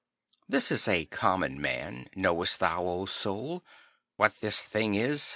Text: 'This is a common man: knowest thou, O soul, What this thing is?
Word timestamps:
'This 0.49 0.71
is 0.71 0.87
a 0.87 1.05
common 1.05 1.61
man: 1.61 2.07
knowest 2.15 2.59
thou, 2.59 2.83
O 2.87 3.05
soul, 3.05 3.63
What 4.15 4.41
this 4.41 4.59
thing 4.59 4.95
is? 4.95 5.29